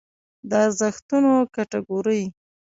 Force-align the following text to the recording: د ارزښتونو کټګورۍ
د 0.49 0.51
ارزښتونو 0.65 1.31
کټګورۍ 1.55 2.21